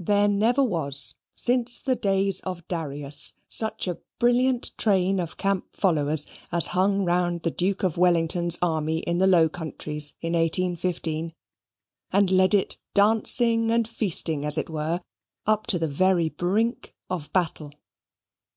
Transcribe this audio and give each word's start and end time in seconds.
There 0.00 0.26
never 0.26 0.64
was, 0.64 1.14
since 1.36 1.78
the 1.80 1.94
days 1.94 2.40
of 2.40 2.66
Darius, 2.66 3.34
such 3.46 3.86
a 3.86 4.00
brilliant 4.18 4.76
train 4.76 5.20
of 5.20 5.36
camp 5.36 5.66
followers 5.76 6.26
as 6.50 6.66
hung 6.74 7.04
round 7.04 7.42
the 7.44 7.52
Duke 7.52 7.84
of 7.84 7.96
Wellington's 7.96 8.58
army 8.60 8.98
in 8.98 9.18
the 9.18 9.28
Low 9.28 9.48
Countries, 9.48 10.14
in 10.20 10.32
1815; 10.32 11.32
and 12.10 12.30
led 12.32 12.54
it 12.54 12.78
dancing 12.92 13.70
and 13.70 13.86
feasting, 13.86 14.44
as 14.44 14.58
it 14.58 14.68
were, 14.68 15.00
up 15.46 15.68
to 15.68 15.78
the 15.78 15.86
very 15.86 16.28
brink 16.28 16.96
of 17.08 17.32
battle. 17.32 17.72